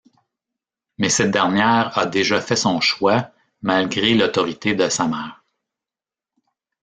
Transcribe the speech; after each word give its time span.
Mais 0.97 1.09
cette 1.09 1.29
dernière 1.29 1.95
a 1.95 2.07
déjà 2.07 2.41
fait 2.41 2.55
son 2.55 2.81
choix 2.81 3.29
malgré 3.61 4.15
l'autorité 4.15 4.73
de 4.73 4.89
sa 4.89 5.07
mère. 5.07 5.45